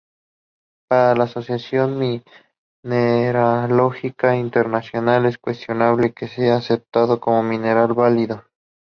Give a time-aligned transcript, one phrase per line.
[0.89, 1.99] Para la Asociación
[2.83, 8.43] Mineralógica Internacional es cuestionable que sea aceptado como mineral válido.